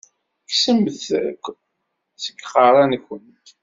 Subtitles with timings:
[0.49, 1.43] Kksemt-t akk
[2.23, 3.47] seg iqeṛṛa-nkent!